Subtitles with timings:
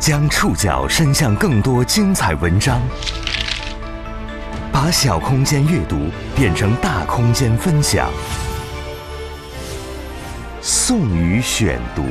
[0.00, 2.80] 将触角伸向更多精彩文章，
[4.72, 5.96] 把小空间阅读
[6.36, 8.08] 变成大空间分享。
[10.62, 12.04] 宋宇选读，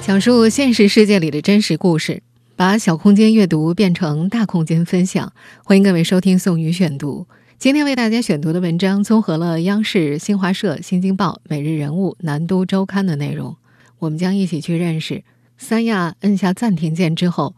[0.00, 2.22] 讲述现实世界里的真实故事，
[2.56, 5.30] 把小空间阅读变成大空间分享。
[5.62, 7.26] 欢迎各位收听宋宇选读。
[7.58, 13.54] 今天为大家选读的文章综合了央视、新华社、新京报、每日人物、南都周刊的内容。
[13.98, 15.22] 我们将一起去认识
[15.56, 17.54] 三亚摁下暂停键之后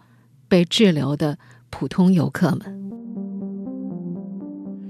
[0.48, 1.38] 被滞留的
[1.70, 2.77] 普通游客们。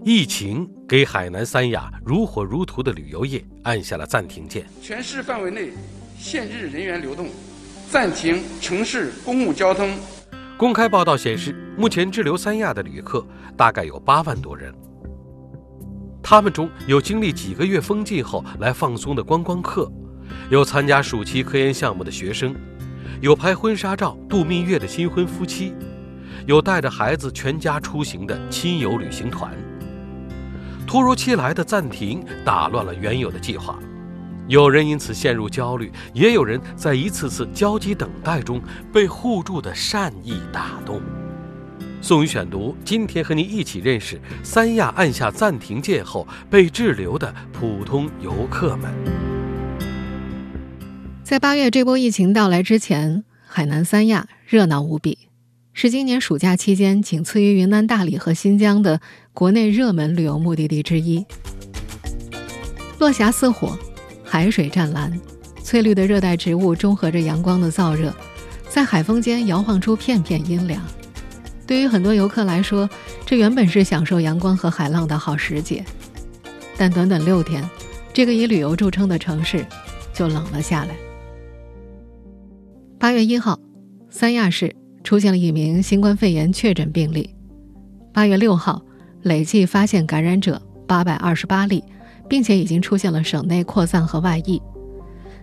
[0.05, 5.73] 疫情给海南三亚如火如荼的旅游业按下了暂停键，全市范围内
[6.19, 7.29] 限制人员流动，
[7.91, 9.91] 暂停城市公共交通。
[10.57, 14.73] 公开报道显示，目前滞留三亚的旅客大概有八万多人。
[16.23, 19.91] 他们中有经历几个月封禁后来放松的观光客，
[20.51, 22.55] 有参加暑期科研项目的学生，
[23.21, 25.75] 有拍婚纱照度蜜月的新婚夫妻，
[26.47, 29.53] 有带着孩子全家出行的亲友旅行团。
[30.87, 33.79] 突如其来的暂停打乱了原有的计划，
[34.47, 41.01] 有人因此陷入焦虑，也有人在一次次焦急等待中被互助的善意打动。
[42.01, 49.26] 宋宇选读，今天和您一起认识三亚按下暂停键后被滞留的普通游客们。
[51.27, 55.19] 在八月这波疫情到来之前，海南三亚热闹无比，
[55.73, 59.01] 是今年暑假期间仅次于云南大理和新疆的
[59.35, 61.27] 国内热门旅游目的地之一。
[63.01, 63.77] 落霞似火，
[64.23, 65.21] 海水湛蓝，
[65.65, 68.15] 翠绿的热带植物中和着阳光的燥热，
[68.69, 70.81] 在海风间摇晃出片片阴凉。
[71.67, 72.89] 对于很多游客来说，
[73.27, 75.85] 这原本是享受阳光和海浪的好时节，
[76.77, 77.69] 但短短六天，
[78.13, 79.67] 这个以旅游著称的城市
[80.15, 80.95] 就冷了下来。
[83.07, 83.57] 八月一号，
[84.11, 87.33] 三亚市出现了一名新冠肺炎确诊病例。
[88.13, 88.83] 八月六号，
[89.23, 91.85] 累计发现感染者八百二十八例，
[92.29, 94.61] 并且已经出现了省内扩散和外溢。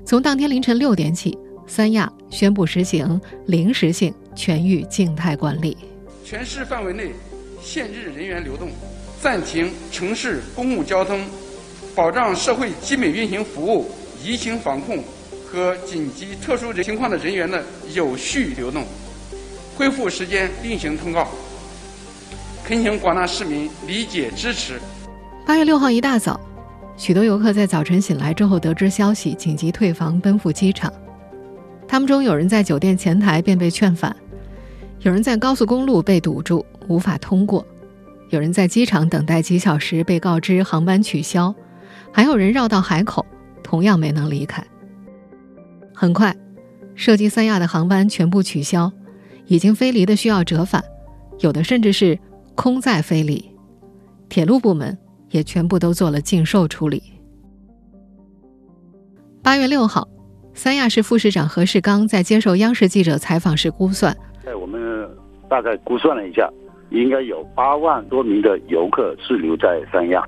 [0.06, 5.78] 从当天凌晨六点起，三亚宣布实行临时性全域静态管理。
[6.26, 7.14] 全市范围内
[7.62, 8.72] 限制人员流动，
[9.22, 11.22] 暂停城市公共交通，
[11.96, 13.90] 保障社会基本运行服务、
[14.22, 15.02] 疫情防控
[15.54, 18.84] 和紧急特殊情况的人员的有序流动。
[19.78, 21.28] 恢复时间另行通告，
[22.64, 24.82] 恳请广大市民理解支持。
[25.46, 26.40] 八月六号一大早，
[26.98, 30.92] 许多游客在早晨醒来之后得知消息，紧急退房奔赴机场。
[31.88, 34.16] 他们中有人在酒店前台便被劝返。
[35.02, 37.64] 有人在高速公路被堵住，无法通过；
[38.30, 41.54] 有人在机场等待几小时，被告知航班取消；
[42.12, 43.24] 还有人绕到海口，
[43.62, 44.66] 同样没能离开。
[46.04, 46.36] 很快，
[46.96, 48.92] 涉及三亚的航班全部取消，
[49.46, 50.84] 已经飞离的需要折返，
[51.40, 52.20] 有的甚至是
[52.56, 53.50] 空载飞离。
[54.28, 54.98] 铁路部门
[55.30, 57.02] 也全部都做了禁售处理。
[59.42, 60.06] 八月六号，
[60.54, 64.14] 三亚市副市长何世刚在接受央视记者采访时估算。
[64.44, 65.10] 在我们
[65.50, 66.52] 大概估算了一下，
[66.90, 70.22] 应该有八万多名的游客滞留在三亚。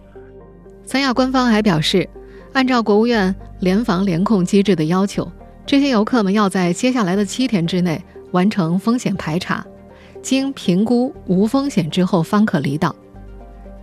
[0.86, 2.08] 三亚官方还表示，
[2.54, 5.30] 按照国务院联防联控机制的要求，
[5.66, 9.66] 这些游客们要在接下来的七天之内完成风险排查，
[10.22, 12.96] 经评估无风险之后方可离岛。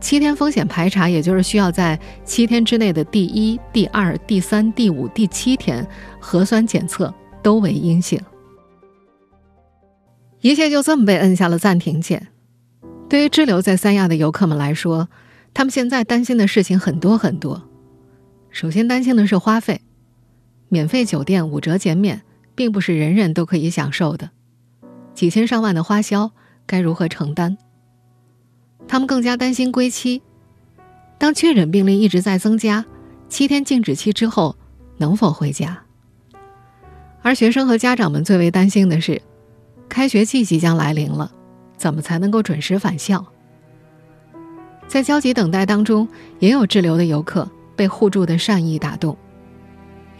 [0.00, 5.87] 七天风险排查，也就是需要在七天之内的第一、第二、第三、第五、第七天
[6.20, 7.12] 核酸检测
[7.43, 8.20] 都为阴性。
[10.41, 12.28] 一切就这么被摁下了暂停键。
[13.09, 15.09] 对于滞留在三亚的游客们来说，
[15.54, 17.62] 他们现在担心的事情很多很多。
[18.50, 19.81] 首先担心的是花费，
[20.72, 22.22] 免费酒店五折减免，
[22.55, 24.31] 并不是人人都可以享受的，
[25.12, 26.33] 几千上万的花销
[26.65, 27.59] 该如何承担？
[28.88, 30.22] 他们更加担心归期，
[31.19, 32.87] 当确诊病例一直在增加，
[33.28, 34.56] 七天静止期之后
[34.97, 35.82] 能否回家？
[37.21, 39.20] 而学生和家长们最为担心的是。
[39.91, 41.31] 开学季即将来临了，
[41.76, 43.26] 怎么才能够准时返校？
[44.88, 46.08] 在焦急等待当中，
[46.38, 49.14] 也有滞留的游客被互助的善意打动，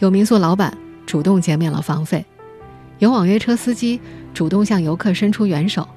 [0.03, 2.25] 有民宿老板主动减免了房费，
[2.99, 4.01] 有网约车司机
[4.33, 5.87] 主动向游客伸出援手。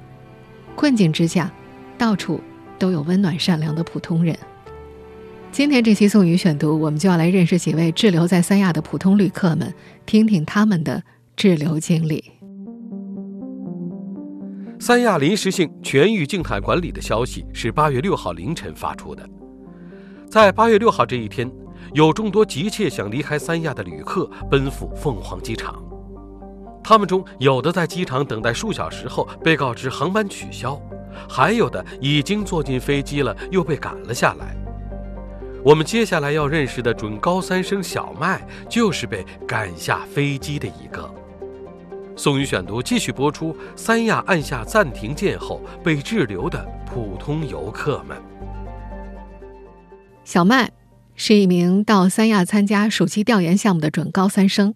[0.77, 1.51] 困境之下，
[1.97, 2.39] 到处
[2.79, 4.33] 都有温暖善良的普通人。
[5.51, 9.73] 今天这期宋宇选读，我们就要来认识几位滞留在三亚的普通旅客们，
[10.05, 11.03] 听听他们的
[11.35, 12.23] 滞留经历。
[14.79, 19.27] 三亚临时性全域静态管理的消息是八月六号凌晨发出的。
[20.29, 21.51] 在八月六号这一天，
[21.93, 25.83] 有众多急切想离开三亚的旅客奔赴凤凰机场，
[26.83, 30.79] 他们中有的在机场等待数小时后被告知航班取消，
[31.29, 34.55] 还有的已经坐进飞机了又被赶了下来。
[35.63, 41.09] 我们接下来要认识的准高三生小麦，就是被赶下飞机的一个。
[42.15, 48.17] 宋宇选读继续播出：三亚按下暂停键后被滞留的普通游客们。
[50.23, 50.71] 小麦
[51.17, 54.73] 是一名到三亚参加暑期调研项目的准高三生。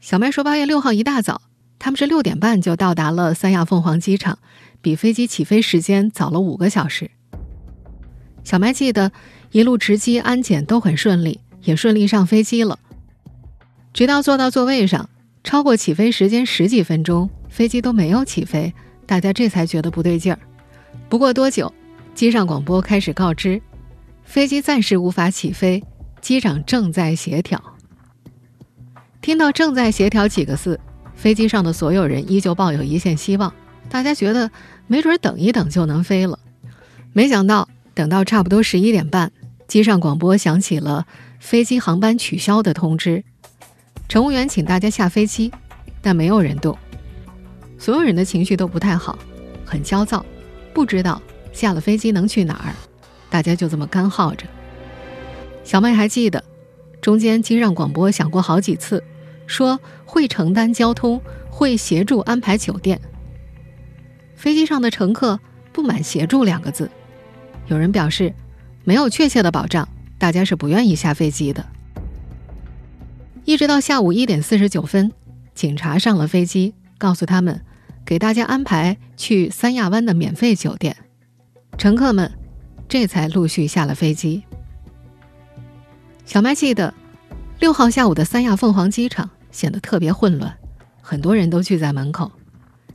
[0.00, 1.42] 小麦说，八月六号一大早，
[1.78, 4.38] 他们是六点半就到达了三亚凤凰机场，
[4.80, 7.10] 比飞机起飞时间早了五个小时。
[8.42, 9.12] 小麦记得。
[9.52, 12.78] 一路值机安检都很顺利，也顺利上飞机了。
[13.92, 15.10] 直到坐到座位上，
[15.44, 18.72] 超过起飞时间十几分钟，飞机都没有起飞，
[19.04, 20.38] 大家这才觉得不对劲儿。
[21.10, 21.70] 不过多久，
[22.14, 23.60] 机上广播开始告知，
[24.32, 25.84] 飞机暂时无法起飞，
[26.22, 27.62] 机长正在协调。
[29.20, 30.80] 听到“正在协调”几个字，
[31.14, 33.52] 飞机上的所有人依旧抱有一线希望，
[33.90, 34.50] 大家觉得
[34.86, 36.38] 没准等一等就能飞了。
[37.12, 39.30] 没想到，等到差不多十一点半。
[39.68, 41.06] 机上广播响起了
[41.38, 43.22] 飞机航班取消的通知，
[44.08, 45.52] 乘务员请大家下飞机，
[46.00, 46.78] 但没有人动，
[47.76, 49.18] 所有人的情绪都不太好，
[49.66, 50.24] 很焦躁，
[50.72, 51.20] 不知道
[51.52, 52.72] 下了飞机能去哪儿，
[53.32, 54.46] 大家就这么干耗着。
[55.64, 56.44] 小麦还记得，
[57.00, 59.02] 中间经让广播响过好几次，
[59.46, 61.18] 说会承担交通，
[61.50, 63.00] 会协助安排酒店。
[64.36, 65.40] 飞机上的乘客
[65.72, 66.90] 不满“协助”两个字，
[67.68, 68.34] 有人表示。
[68.84, 69.88] 没有确切的保障，
[70.18, 71.64] 大家是不愿意下飞机的。
[73.44, 75.12] 一直到下午一点四十九分，
[75.54, 77.60] 警察上了飞机，告诉他们
[78.04, 80.96] 给大家安排去三亚湾的免费酒店，
[81.78, 82.32] 乘客们
[82.88, 84.42] 这才陆续下了飞机。
[86.24, 86.92] 小麦记得，
[87.58, 90.54] 六号下午的三亚凤凰机场显得特别混乱，
[91.00, 92.30] 很多人都聚在门口。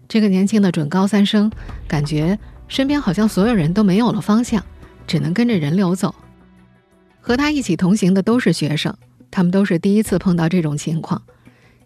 [0.07, 1.51] 这个年轻的准高三生
[1.87, 4.63] 感觉身边好像所有人都没有了方向。
[5.07, 6.13] 只能跟着人流走。
[7.21, 8.93] 和他一起同行的都是学生，
[9.31, 11.21] 他们都是第一次碰到这种情况。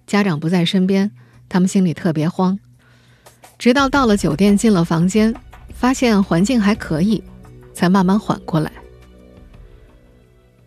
[0.07, 1.11] 家长不在身边，
[1.47, 2.57] 他们心里特别慌。
[3.59, 5.35] 直到到了酒店，进了房间，
[5.71, 7.23] 发现环境还可以，
[7.73, 8.71] 才慢慢缓过来。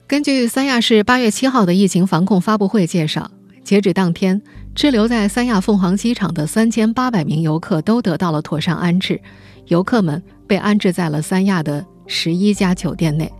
[0.06, 3.30] 根据三亚市八月七号的疫情防控发布会介绍，
[3.62, 4.40] 截止当天，
[4.74, 9.20] 滞留在三亚凤凰机场的三千八百名游客都得到了妥善安置，
[9.66, 11.84] 游客们被安置在了三亚的。
[12.06, 13.32] 十一家酒店内，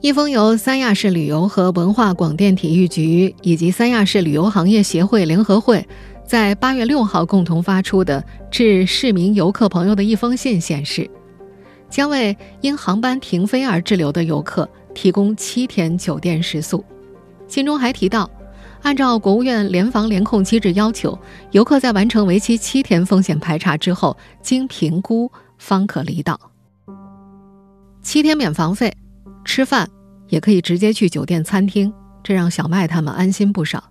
[0.00, 5.86] 一封由三亚市旅游和文化广电体育局以及三亚市旅游行业协会联合会
[6.26, 11.08] 在八月六号共同发出的致市民游客朋友的一封信显示，
[11.88, 16.84] 将为因航班停飞而滞留的游客提供七天酒店食宿。
[17.46, 18.30] 信中还提到，
[18.82, 21.18] 按照国务院联防联控机制要求，
[21.52, 26.38] 游客在完成为期七天风险排查之后，经评估方可离岛。
[28.02, 28.94] 七天免房费，
[29.44, 29.88] 吃饭
[30.28, 31.92] 也可以直接去酒店餐厅，
[32.22, 33.82] 这让小麦他们安心不少。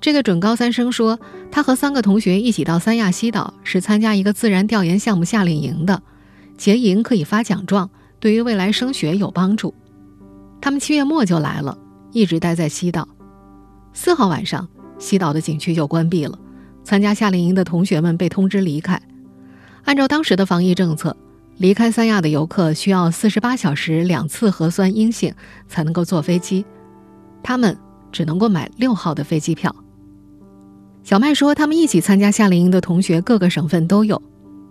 [0.00, 1.18] 这个准高三生说，
[1.50, 6.02] 他和三个同学一起到三亚西岛，是参加一个自然调研项目夏令营的，
[6.60, 9.72] 结营可以发奖状，对于未来升学有帮助。
[10.60, 11.78] 他们七月末就来了，
[12.12, 13.08] 一直待在西岛。
[13.94, 14.68] 四号晚上，
[14.98, 16.38] 西岛的景区就关闭了，
[16.84, 19.00] 参加夏令营的同学们被通知离开。
[19.84, 21.16] 按照当时的防疫政策。
[21.56, 25.34] 离开三亚的游客需要四十八小时两次核酸阴性
[25.68, 26.64] 才能够坐飞机，
[27.42, 27.76] 他们
[28.10, 29.74] 只能够买六号的飞机票。
[31.04, 34.22] 小麦说，他们一起参加夏令营的同学各个省份都有，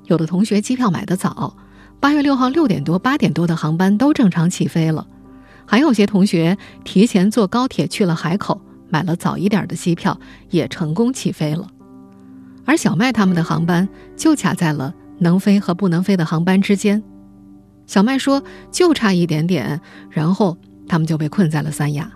[0.05, 1.55] 有的同学机票买得早，
[1.99, 5.05] 八月六号六点多、八点多的航班都正常起飞了，
[5.65, 11.67] 还有些同学提前坐高铁去了海口，买了早一点的机票，也成功起飞了。
[12.65, 14.93] 而小麦他们的航班就卡在了。
[15.21, 17.03] 能飞和不能飞的航班之间，
[17.85, 18.41] 小麦说
[18.71, 22.09] 就差一点点，然后他们就被困在了三亚。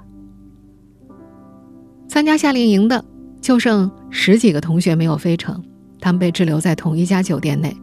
[2.08, 3.04] 参加夏令营的
[3.42, 5.62] 就剩十几个同学没有飞成，
[6.00, 7.76] 他们被滞留在同一家酒店内。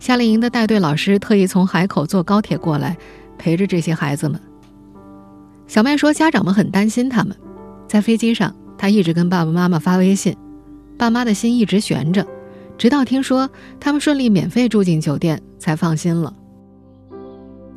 [0.00, 2.96] 夏令营的带队老师特意从海口坐高铁过来
[3.36, 4.40] 陪着这些孩子们。
[5.66, 7.36] 小麦说，家长们很担心他们，
[7.86, 10.34] 在飞机上他一直跟爸爸妈妈发微信，
[10.96, 12.26] 爸妈的心一直悬着。
[12.78, 13.50] 直到听说
[13.80, 16.32] 他们顺利免费住进酒店，才放心了。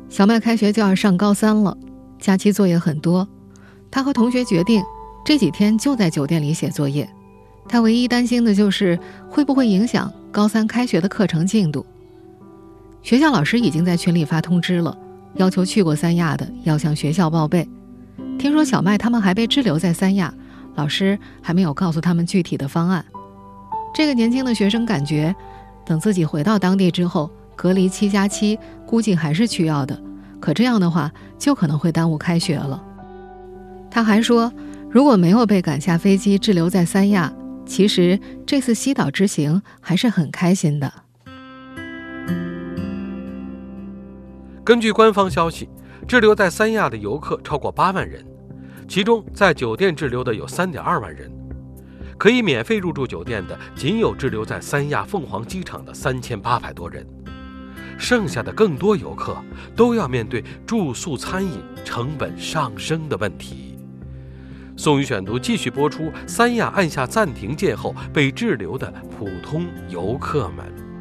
[0.08, 1.76] 小麦开学就要上高三了，
[2.18, 3.26] 假期作业很多，
[3.90, 4.82] 他和同学决定
[5.24, 7.08] 这几天就在酒店里写作业。
[7.68, 8.98] 他唯一担心的就是
[9.28, 11.84] 会不会影响高三开学的课程进度。
[13.02, 14.96] 学校老师已经在群里发通知了，
[15.34, 17.68] 要求去过三亚的要向学校报备。
[18.38, 20.32] 听说小麦他们还被滞留在三亚，
[20.76, 23.04] 老师还没有告诉他们具体的方案。
[23.92, 25.34] 这个年轻的学生感觉，
[25.84, 30.00] 等自己回到当地之后，隔离七加七估计还是需要的。
[30.40, 32.82] 可这样的话，就可能会耽误开学了。
[33.90, 34.52] 他还说，
[34.88, 37.32] 如果没有被赶下飞机滞留在三亚，
[37.66, 40.92] 其实这次西岛之行还是很开心的。
[44.64, 45.68] 根据官方消息，
[46.06, 48.24] 滞留在三亚的游客超过八万人，
[48.86, 51.28] 其中在酒店滞留的有三点二万人，
[52.16, 57.04] 可以免费入住酒店的仅有滞留在三亚凤凰机场的三千八百多人。
[57.98, 59.36] 剩下的更多游客
[59.74, 63.76] 都要面对住宿、餐饮成本上升的问题。
[64.76, 70.91] 宋宇选读继续播出：三亚按下暂停键后被滞留的普通游客们。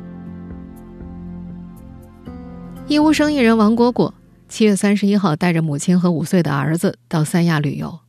[2.91, 4.13] 义乌生意人王果果
[4.49, 8.01] 七月三十一号带着母亲和五岁的儿子到三亚旅游。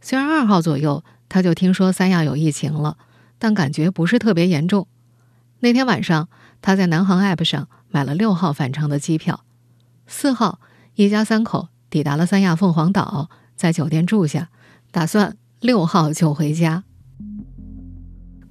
[0.00, 2.98] 虽然二号左右他就听说三亚有疫情了，
[3.38, 4.88] 但感觉不是特别严重。
[5.60, 6.28] 那天晚上，
[6.60, 7.68] 他在南航 App 上。
[7.88, 9.44] 买了六号返程的机票，
[10.06, 10.60] 四号
[10.96, 14.50] 一家三口抵达了三亚凤凰岛，在酒店住下，
[14.90, 16.84] 打算六号就回家。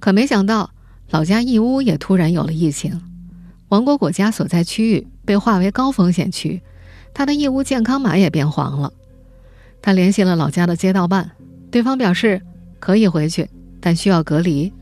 [0.00, 0.70] 可没想到，
[1.10, 3.00] 老家义乌也突然有了疫情，
[3.68, 6.62] 王果果家所在区域被划为高风险区，
[7.12, 8.92] 他的义乌健康码也变黄了。
[9.82, 11.32] 他联系了老家的街道办，
[11.70, 12.40] 对方表示
[12.78, 14.72] 可以回去，但需要隔离。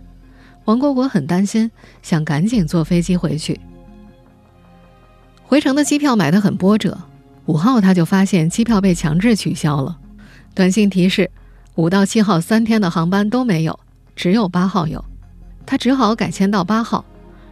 [0.67, 1.71] 王果果很担心，
[2.03, 3.59] 想赶紧坐飞机回去。
[5.43, 6.99] 回程的机票买得很波折，
[7.47, 9.99] 五号他就发现机票被强制取消了，
[10.55, 11.31] 短信提示
[11.75, 13.79] 五到七号三天的航班都没有，
[14.17, 15.05] 只有八号有，
[15.67, 17.05] 他只好改签到八号。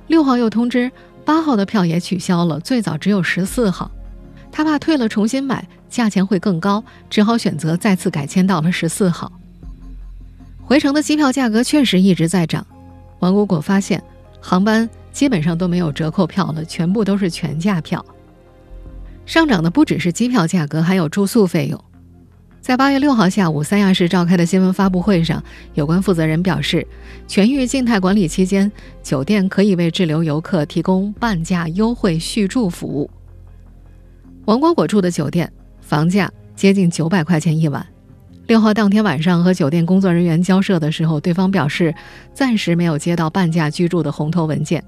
[0.07, 0.91] 六号又通知
[1.25, 3.91] 八号的票也取消了，最早只有十四号，
[4.51, 9.31] 他怕退了重新买价钱会更高，只好选择再次改签到了十四号。
[10.65, 12.67] 回程的机票价格确实一直在涨，
[13.21, 14.03] 王果果发现
[14.41, 14.89] 航班。
[15.13, 18.03] 基本上都没有折扣票了，全部都是全价票。
[19.27, 21.85] 上涨的不只是机票价格，还有住宿费用。
[22.63, 25.43] 在八月六号下午，三亚市召开的新闻发布会上，
[25.75, 26.87] 有关负责人表示，
[27.27, 28.71] 全域静态管理期间，
[29.03, 33.11] 酒店可以为滞留游客提供半价优惠续住服务。
[34.45, 37.85] 王果果住的酒店房价接近九百块钱一晚。
[38.47, 41.93] 六号当天晚上和酒店工作人员交涉的时候，对方表示
[42.33, 44.83] 暂时没有接到半价居住的红头文件。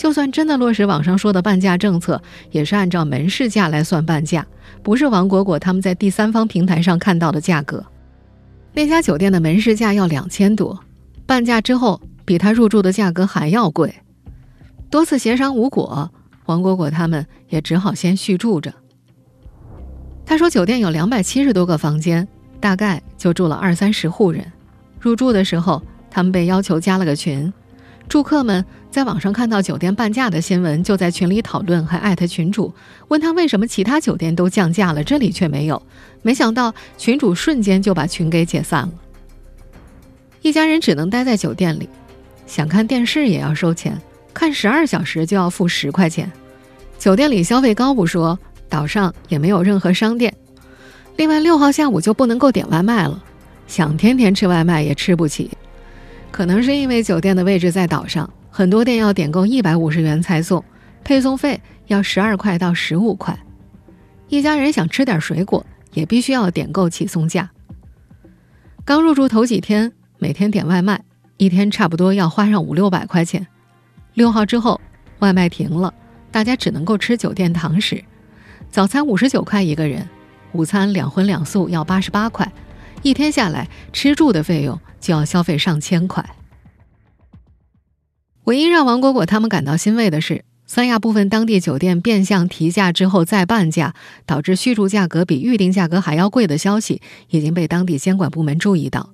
[0.00, 4.46] 就算真的落实网上说的半价政策，也是按照门市价来算半价，
[4.82, 7.84] 不是王果果他们在第三方平台上看到的价格。
[8.72, 10.80] 那家酒店的门市价要两千多，
[11.26, 13.94] 半价之后比他入住的价格还要贵。
[14.88, 16.10] 多次协商无果，
[16.46, 18.72] 王果果他们也只好先续住着。
[20.24, 22.26] 他说，酒店有两百七十多个房间，
[22.58, 24.50] 大概就住了二三十户人。
[24.98, 27.52] 入住的时候，他们被要求加了个群。
[28.10, 32.74] 住客们在网上看到酒店半价的新闻，就在群里讨论，还艾特群主
[33.06, 35.80] 问他为什么其他酒店都降价了，这里却没有。
[36.22, 38.92] 没想到群主瞬间就把群给解散了。
[40.42, 41.88] 一家人只能待在酒店里，
[42.48, 43.96] 想看电视也要收钱，
[44.34, 46.28] 看十二小时就要付十块钱。
[46.98, 48.36] 酒店里消费高不说，
[48.68, 50.34] 岛上也没有任何商店。
[51.14, 53.22] 另外六号下午就不能够点外卖了，
[53.68, 55.48] 想天天吃外卖也吃不起。
[56.30, 60.64] 可能是因为酒店的位置在岛上，很多店要点够一百五十元才送，
[61.04, 63.38] 配送费要十二块到十五块。
[64.28, 67.50] 一家人想吃点水果，也必须要点够起送价。
[68.84, 71.02] 刚入住头几天，每天点外卖，
[71.36, 73.46] 一天差不多要花上五六百块钱。
[74.14, 74.80] 六号之后，
[75.18, 75.92] 外卖停了，
[76.30, 78.02] 大家只能够吃酒店堂食。
[78.70, 80.08] 早餐五十九块一个人，
[80.52, 82.50] 午餐两荤两素要八十八块。
[83.02, 86.36] 一天下来，吃住的费用就要消费上千块。
[88.44, 93.94] 唯一让王果果他们感到欣慰的是，三亚部分当地酒店变相提价之后再半价，
[94.26, 99.10] 导致续住价格比预定价格还要贵的消息，已经被当地监管部门注意到。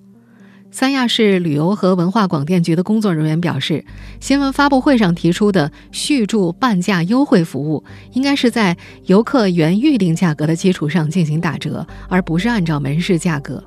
[0.71, 3.85] 三亚市旅游和文化广电局的工作人员表示，
[4.21, 8.77] 新闻发布会上提出的续住半价优惠服务，应该是在
[9.07, 13.63] 游客原预定价格的基础上进行打折，而不是按照门市价格。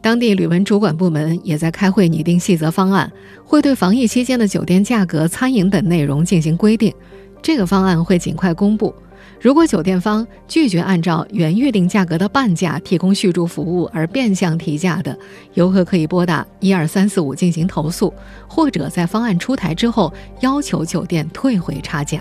[0.00, 3.10] 当地旅文主管部门也在开会拟定细则方案，
[3.44, 6.94] 会对防疫期间的酒店价格、餐饮等内容进行规定。
[7.42, 8.94] 这个方案会尽快公布。
[9.40, 15.16] 如果酒店方拒绝按照原预定价格的半价提供续住服务而变相提价的，
[15.54, 18.12] 游客可以拨打一二三四五进行投诉，
[18.48, 22.20] 或者在方案出台之后要求酒店退回差价。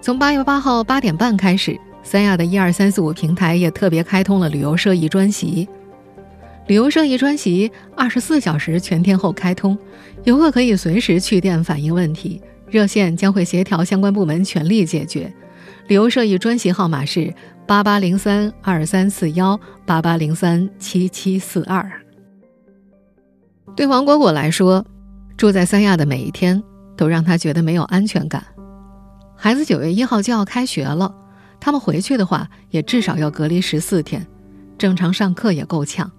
[0.00, 5.68] 从八月八号八点半开始，三亚的一二三四五平台也特别开通了旅游涉疫专席。
[6.66, 9.76] 旅游社一专席二十四小时全天候开通，
[10.24, 12.40] 游客可以随时去店反映问题，
[12.70, 15.30] 热线将会协调相关部门全力解决。
[15.88, 17.32] 旅游社一专席号码是
[17.66, 21.90] 八八零三二三四幺八八零三七七四二。
[23.76, 24.82] 对王果果来说，
[25.36, 26.62] 住在三亚的每一天
[26.96, 28.42] 都让他觉得没有安全感。
[29.36, 31.14] 孩子九月一号就要开学了，
[31.60, 34.26] 他们回去的话也至少要隔离十四天，
[34.78, 36.10] 正常上课也够呛。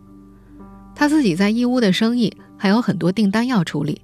[0.95, 4.01] 他自己在义乌的生意还有很多订单要处理，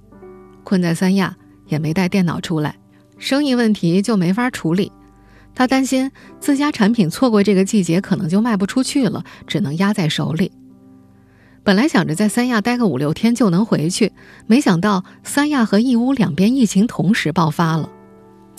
[0.62, 1.34] 困在三亚
[1.66, 2.76] 也没带电脑出来，
[3.18, 4.92] 生意问题就没法处理。
[5.54, 10.52] 他担心自家产品错过这个季节可能就卖不出去了，只能压在手里。
[11.64, 14.12] 本来想着在三亚待个五六天就能回去，
[14.46, 17.88] 没想到三亚和义乌两边疫情同时爆发了。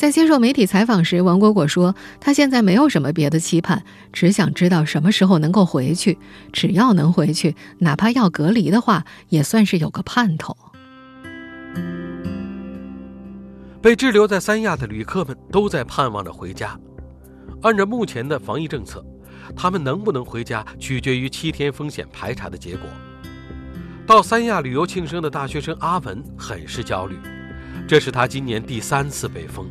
[0.03, 6.19] 在接受媒体采访时，王果果说：“他现在没有什么别的期盼，只想知道什么时候能够回去。
[6.51, 10.57] 只要能回去，哪怕要隔离的话，也算是有个盼头。”
[13.81, 16.77] 被滞留在三亚的旅客们都在盼望着回家。
[17.61, 19.01] 按照目前的防疫政策，
[19.55, 22.89] 他们能不能回家取决于七天风险排查的结果。
[24.05, 27.17] 到三亚旅游庆生的大学生阿文很是焦虑，
[27.87, 29.65] 这是他今年第三次被封。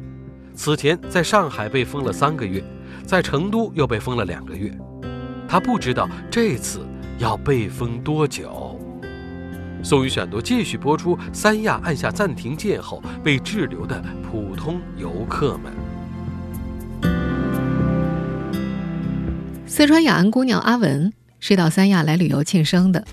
[0.65, 2.63] 此前在上海被封了三个月，
[3.05, 4.73] 在成都又被封了两个月，
[5.49, 6.87] 他不知道这次
[7.19, 8.79] 要被封多久。
[9.83, 14.01] 宋宇选读继续播出：三亚按下暂停键后被滞留的
[14.31, 15.73] 普通游客们。
[19.67, 23.05] 四川雅安姑娘阿文是到三亚来旅游庆生的，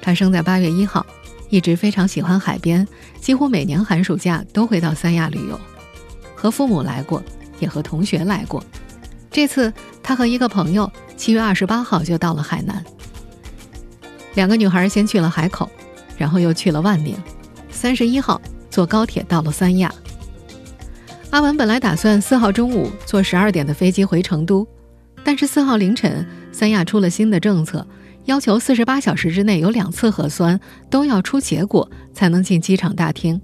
[0.00, 1.04] 她生在八月一号，
[1.50, 2.88] 一直非常喜欢海边，
[3.20, 5.60] 几乎每年寒暑假都会到三亚旅游。
[6.38, 7.20] 和父母来过，
[7.58, 8.62] 也和同学来过。
[9.28, 9.72] 这次
[10.04, 12.84] 他和一个朋友七月二十八号就到了海南。
[14.34, 15.68] 两个女孩先去了海口，
[16.16, 17.16] 然后又去了万宁，
[17.70, 18.40] 三十一号
[18.70, 19.92] 坐高铁到了三亚。
[21.30, 24.64] 阿文本来打算四号中午坐十二点的飞机回成都，
[25.24, 27.84] 但是四号凌晨三亚出了新的政策，
[28.26, 33.40] 要求四十八小时之内有两次核酸都要出结果才能进机场大厅。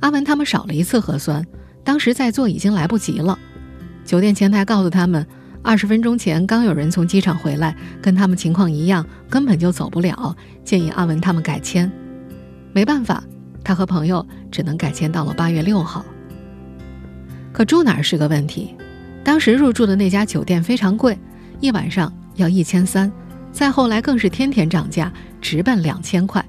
[0.00, 1.46] 阿文他们少了一次核酸。
[1.82, 3.38] 当时在做已经来不及了，
[4.04, 5.26] 酒店前台告诉他们，
[5.62, 11.90] 二十分钟前刚有人从机场回来，跟他们情况一样，根本就走不了，建议阿文他们改签。
[12.72, 13.24] 没办法，
[13.64, 16.04] 他和朋友只能改签到了八月六号。
[17.52, 18.74] 可住哪儿是个问题，
[19.24, 21.18] 当时入住的那家酒店非常贵，
[21.60, 23.10] 一晚上要一千三，
[23.50, 26.44] 再后来更是天天涨价，直奔两千块，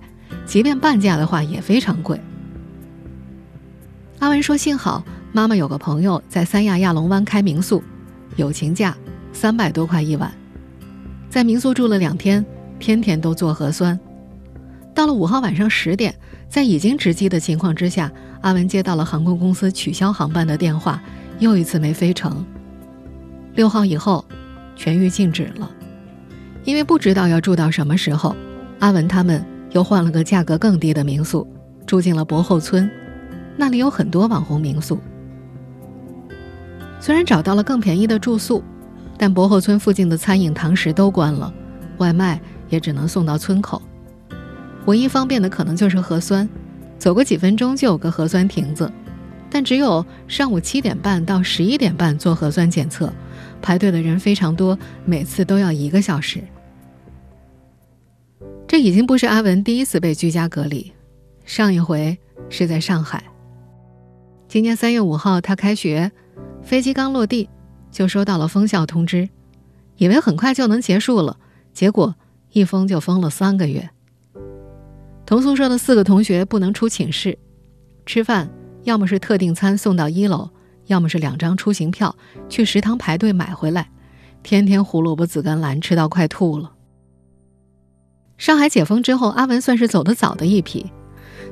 [0.45, 2.19] 即便半价的话也非常贵。
[4.19, 7.81] 阿文说：“幸好。”妈妈有个朋友在三亚亚龙湾开民宿，
[8.35, 8.95] 友情价
[9.31, 10.29] 三百多块一晚，
[11.29, 12.45] 在民宿住了两天，
[12.79, 13.97] 天天都做核酸。
[14.93, 16.13] 到了五号晚上十点，
[16.49, 21.01] 在已经值机的情况之下，阿文接到了航空公司取消航班的电话，
[21.39, 22.45] 又一次没飞成。
[23.55, 24.25] 六号以后，
[24.75, 25.71] 全域静止了，
[26.65, 28.35] 因为不知道要住到什么时候，
[28.79, 29.41] 阿文他们
[29.71, 31.47] 又换了个价格更低的民宿，
[31.85, 32.91] 住进了博后村，
[33.55, 34.99] 那里有很多网红民宿。
[37.01, 38.63] 虽然找到了更便宜的住宿，
[39.17, 41.51] 但博后村附近的餐饮堂食都关了，
[41.97, 43.81] 外卖也只能送到村口。
[44.85, 46.47] 唯一方便的可能就是核酸，
[46.99, 48.91] 走个几分钟就有个核酸亭子，
[49.49, 53.11] 但只有上午七点半到十一点半做核酸检测，
[53.63, 56.39] 排队的人非常多，每次都要一个小时。
[58.67, 60.93] 这已经不是阿文第一次被居家隔离，
[61.45, 62.15] 上一回
[62.47, 63.23] 是在上海。
[64.47, 66.11] 今年三月五号他开学。
[66.63, 67.49] 飞机刚落地，
[67.91, 69.27] 就收到了封校通知，
[69.97, 71.37] 以为很快就能结束了，
[71.73, 72.15] 结果
[72.51, 73.89] 一封就封了三个月。
[75.25, 77.37] 同宿舍的四个同学不能出寝室，
[78.05, 78.49] 吃饭
[78.83, 80.49] 要么是特订餐送到一楼，
[80.87, 82.15] 要么是两张出行票
[82.49, 83.89] 去食堂排队买回来，
[84.43, 86.73] 天天胡萝卜紫甘蓝吃到快吐了。
[88.37, 90.91] 上海解封之后，阿文算是走得早的一批。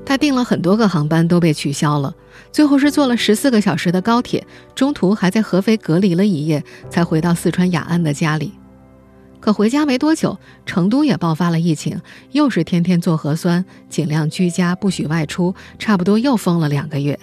[0.06, 2.14] 他订了很多个航班都被取消了，
[2.52, 8.54] 最后是坐了十四个小时的高铁，中途还在合肥隔离了一夜，才回到四川雅安的家里。
[9.40, 17.18] 可回家没多久，成都也爆发了疫情，又是天天做核酸，尽量居家，不许外出，差不多又封了两个月。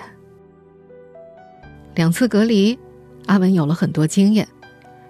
[1.94, 2.78] 两次隔离，
[3.26, 4.46] 阿文有了很多经验。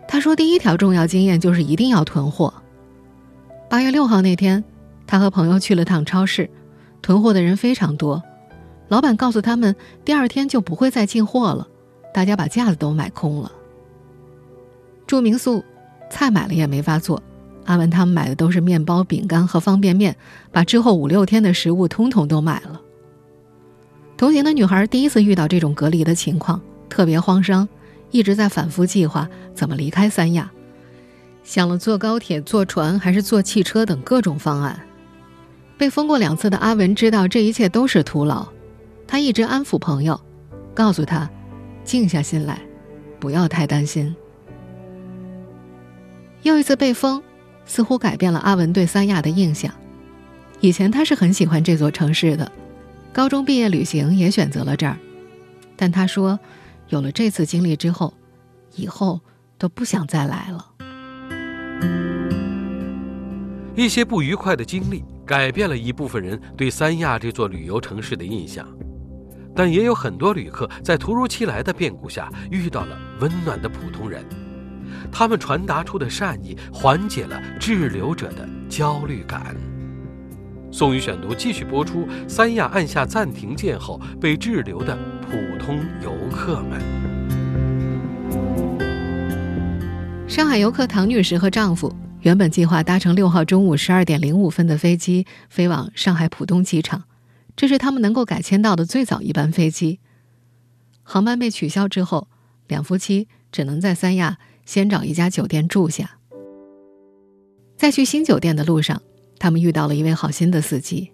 [0.08, 2.52] 他说，第一条重要经验就是一定要囤货。
[3.68, 4.64] 八月六号那天，
[5.06, 6.48] 他和朋友去了趟超市。
[7.06, 8.20] 囤货的人非常多，
[8.88, 11.68] 老板告诉他们，第二天就不会再进货了。
[12.12, 13.52] 大家把架子都买空了。
[15.06, 15.62] 住民宿，
[16.10, 17.22] 菜买了也没法做，
[17.66, 20.16] 阿文他们买的都是面包、饼干和方便面，
[20.50, 22.80] 把之后五六天的食物通通都买了。
[24.16, 27.68] 同行的女孩第一次遇到这种隔离的情况，特别慌张，
[28.10, 30.50] 一直在反复计划怎么离开三亚，
[31.44, 34.80] 想了坐高铁、坐船还是坐汽车等各种方案。
[35.78, 38.46] 被封过两次的阿文知道这一切都是徒劳，
[39.06, 40.18] 他一直安抚朋友，
[40.74, 41.28] 告诉他
[41.84, 42.60] 静下心来，
[43.20, 44.14] 不要太担心。
[46.42, 47.22] 又一次被封，
[47.64, 49.72] 似乎改变了阿文对三亚的印象。
[50.60, 52.50] 以前他是很喜欢这座城市的，
[53.12, 54.96] 高中毕业旅行也选择了这儿。
[55.76, 56.38] 但他说，
[56.88, 58.14] 有了这次经历之后，
[58.76, 59.20] 以后
[59.58, 60.72] 都不想再来了。
[63.74, 68.64] 一些不愉快的经历改变了一部分人对三亚这座旅游城市的印象，
[69.56, 74.24] 但也有很多旅客在突如其来的变故下遇到了温暖的普通人。
[75.10, 79.56] 他们传达出的善意，缓解了滞留者的焦虑感。
[80.70, 86.80] 宋宇选读继续播出：三亚按下暂停键后被滞留的普通游客们。
[90.28, 91.92] 上海游客唐女士和丈夫
[92.26, 97.04] 原本计划搭乘六号中午十二点零五分的飞机飞往上海浦东机场，
[97.54, 100.00] 这是他们能够改签到的最早一班飞机。
[101.04, 102.26] 航班被取消之后，
[102.66, 104.38] 两夫妻只能在三亚。
[104.64, 106.18] 先找一家酒店住下，
[107.76, 109.00] 在去新酒店的路上，
[109.38, 111.12] 他们遇到了一位好心的司机。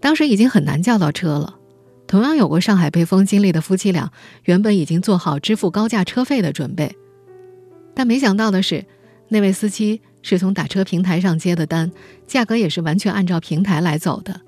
[0.00, 1.56] 当时已经很难叫到车了，
[2.08, 4.10] 同样有过上海被封经历的夫妻俩，
[4.42, 6.96] 原本已经做好支付高价车费的准备，
[7.94, 8.84] 但没想到的是，
[9.28, 11.92] 那位司机是从打车平台上接的单，
[12.26, 14.40] 价格也是完全按照平台来走的。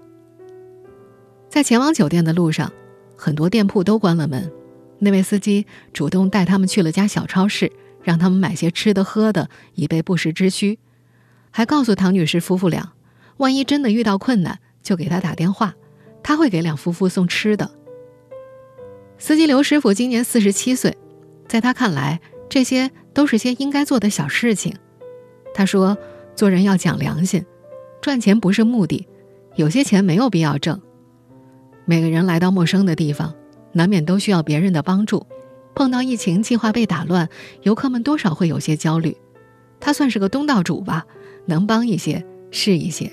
[1.49, 2.73] 在前往酒店的路上，
[3.17, 4.51] 很多店铺都关了门。
[4.99, 10.79] 那位司机主动带他们去了家小超市，让他们买些吃的喝的，以备不时之需，
[11.51, 12.93] 还告诉唐女士夫妇俩，
[13.39, 15.75] 万一真的遇到困难，就给他打电话，
[16.23, 17.71] 他会给两夫妇送吃的。
[19.19, 20.97] 司机刘师傅今年四十七岁，
[21.49, 24.77] 在他看来，这些都是些应该做的小事情。
[25.55, 25.97] 他说
[26.37, 27.47] ：“做人要讲良心，
[28.03, 29.09] 赚钱不是目的，
[29.55, 30.79] 有些钱没有必要挣。
[31.87, 33.35] 每个人来到陌生的地方。”
[33.73, 35.25] 难免都需要别人的帮助，
[35.77, 37.29] 碰到疫情计划被打乱，
[37.63, 39.17] 游客们多少会有些焦虑。
[39.79, 41.07] 他算是个东道主吧，
[41.47, 43.13] 能帮一些是一些。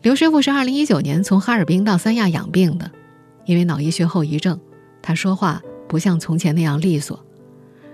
[0.00, 2.90] 刘师傅是二零一九年从哈尔滨到三亚养病的，
[3.44, 4.58] 因为脑溢血后遗症，
[5.02, 5.60] 他说话
[5.92, 7.22] 不像从前那样利索。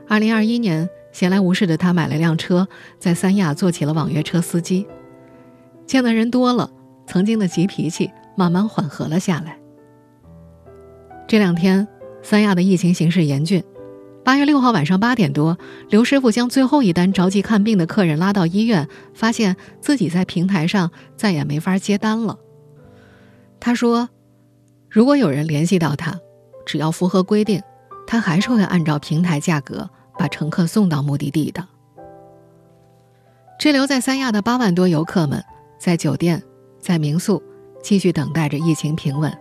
[0.07, 2.69] 二零二一年，闲来无事的他买了辆车，
[3.01, 4.87] 在三亚做起了网约车司机。
[5.85, 6.71] 见的人多了，
[7.09, 9.59] 曾经的急脾气慢慢缓和了下来。
[11.27, 11.89] 这两天，
[12.23, 13.65] 三亚的疫情形势严峻。
[14.25, 15.59] 八月六号晚上八点多，
[15.91, 22.39] 刘师傅将最后一单着急看病的客人拉到医院，发现自己在平台上再也没法接单了。
[23.59, 24.09] 他说
[24.89, 26.21] ：“如果有人联系到他，
[26.65, 27.61] 只要符合规定，
[28.09, 31.69] 他还是会按照平台价格把乘客送到目的地的。”
[33.61, 35.45] 滞留在三亚的八万多游客们，
[35.79, 36.43] 在酒店、
[36.81, 37.43] 在民宿，
[37.83, 39.37] 继续等待着疫情平稳。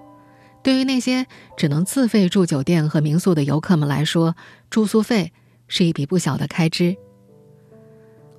[0.61, 1.25] 对于那些
[1.55, 4.35] 只能自费住酒店和民宿的游客们来说，
[4.69, 5.31] 住宿费
[5.69, 6.97] 是一笔不小的开支。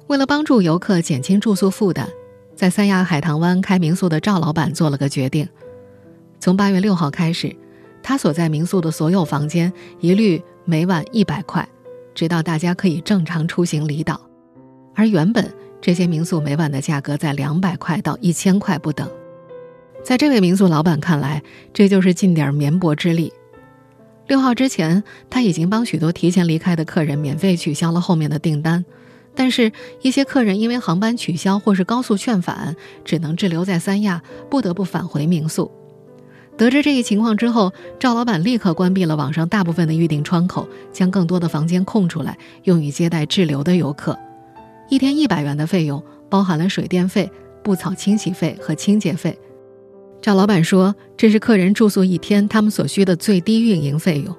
[0.08, 2.08] 为了帮助游客减轻住宿负担，
[2.54, 5.48] 在三亚海棠湾开民宿的赵老板做了个决定：
[6.40, 7.56] 从八月六号开始，
[8.02, 11.68] 他所在民宿的所有房间一律每晚一百块，
[12.14, 14.20] 直到大家可以正常出行离岛。
[14.94, 19.08] 而原本这些民宿每晚的价格在两百块到一千块不等。
[20.04, 23.32] 在这位民宿老板看来，这就是尽点绵薄之力。
[24.26, 28.84] 六号之前，他已经帮许多提前离开的客人免费取消了后面的订单，
[29.34, 35.70] 但是，一些客人因为航班取消或是高速劝返，只能滞留在三亚，不得不返回民宿。
[36.58, 44.18] 得知这一情况之后，赵老板立刻关闭了网上大部分的预订窗口，将更多的房间空出来，用于接待滞留的游客。
[44.90, 47.30] 一天一百元的费用，包含了水电费、
[47.62, 49.38] 布草清洗费和清洁费。
[50.20, 54.34] 赵老板说：“这是客人住宿一天他们所需的最低运营费用。”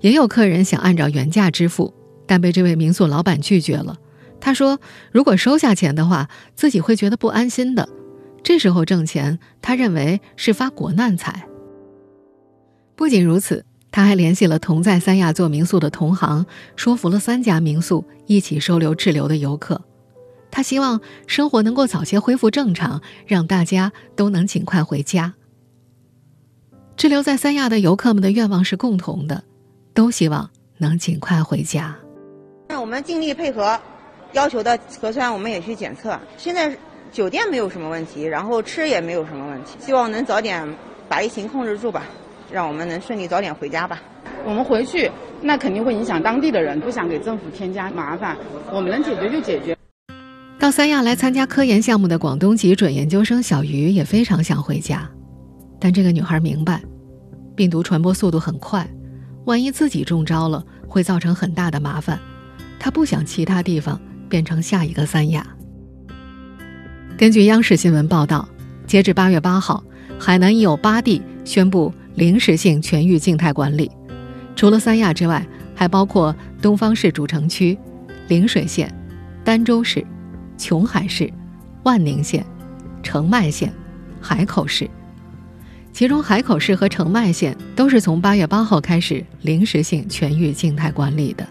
[0.00, 1.92] 也有客人想按照原价支付，
[2.26, 3.98] 但被这位民宿老板拒绝了。
[4.40, 4.80] 他说
[5.12, 7.86] ：“如果收下钱的话，自己会觉得不安心的。
[8.44, 11.48] 这时候挣钱，他认为是发国难财。”
[12.94, 19.80] 不仅如此，他还联系了同在三亚做民宿的同行，说服了三家民宿一起收留滞留的游客。
[20.50, 25.34] 他希望生活能够早些恢复正常，让大家都能尽快回家。
[26.96, 29.42] 滞留在三亚的游客们的愿望是共同的，
[29.92, 31.96] 都希望能尽快回家。
[32.68, 33.76] 那我们尽力配合，
[34.32, 36.16] 要求的核酸我们也去检测。
[36.36, 36.76] 现在
[37.14, 40.68] 酒店没有什么问题，然后吃也没有什么问题，希望能早点
[41.08, 42.02] 把疫情控制住吧，
[42.50, 44.02] 让我们能顺利早点回家吧。
[44.44, 45.08] 我们回去
[45.40, 48.36] 那肯定会影响当地的人，不想给政府添加麻烦，
[48.72, 49.76] 我们能解决就解决。
[50.58, 55.08] 到三亚来参加科研项目的广东籍准研究生小鱼也非常想回家，
[55.78, 56.82] 但这个女孩明白，
[57.54, 58.84] 病毒传播速度很快，
[59.44, 62.18] 万一自己中招了，会造成很大的麻烦。
[62.76, 65.46] 她不想其他地方变成下一个三亚。
[67.16, 68.48] 根据央视新闻报道，
[68.88, 69.84] 截至八月八号，
[70.18, 73.88] 海南已有八地宣布临时性全域静态管理，
[74.56, 75.46] 除了三亚之外，
[75.76, 77.78] 还包括东方市主城区、
[78.26, 78.92] 陵水县、
[79.44, 80.04] 儋州市、
[80.58, 81.32] 琼海市、
[81.84, 82.44] 万宁县、
[83.00, 83.72] 澄迈县、
[84.20, 84.90] 海口市。
[85.92, 91.46] 其中，海口市和澄迈县都是从八月八号开始临时性全域静态管理的。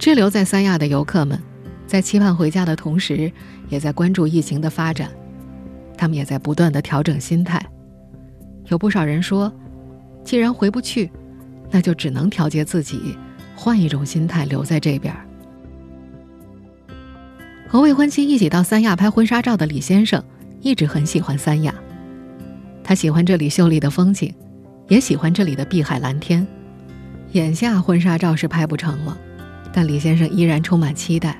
[0.00, 1.40] 滞留在三亚的游客们，
[1.86, 3.30] 在期盼回家的同时，
[3.68, 5.10] 也在关注疫情的发展。
[5.96, 7.64] 他们也在不断的调整心态。
[8.68, 9.52] 有不少人说，
[10.24, 11.10] 既然回不去，
[11.70, 13.16] 那就只能调节自己，
[13.54, 15.14] 换一种心态留在这边。
[17.68, 20.22] 和未婚妻一起到三亚拍婚纱照的李先生，
[20.60, 21.74] 一直很喜欢三亚。
[22.82, 24.32] 他喜欢这里秀丽的风景，
[24.88, 26.46] 也喜欢这里的碧海蓝天。
[27.32, 29.18] 眼下婚纱照是拍不成了，
[29.72, 31.36] 但李先生依然充满期待。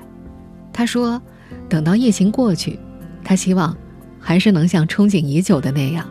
[0.73, 1.21] 他说
[1.67, 2.79] ：“等到疫情过去，
[3.23, 3.75] 他希望
[4.19, 6.07] 还是能像憧憬已久的那样，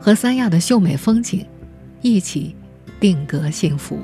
[0.00, 1.44] 和三亚的秀美风景
[2.00, 2.54] 一起
[3.00, 3.98] 定格幸福。”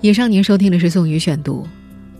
[0.00, 1.66] 以上您收听的是宋宇选读。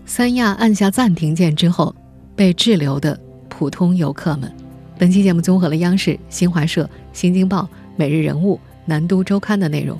[0.07, 1.95] 三亚按下暂停键之后，
[2.35, 4.51] 被滞留的普通游客们。
[4.97, 9.99] 本期节目综合了央视、新华社、新京报、每日人物、南都周刊的内容。